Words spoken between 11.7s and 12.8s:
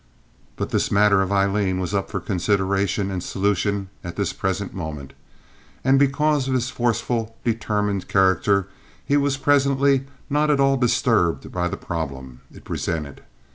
problem it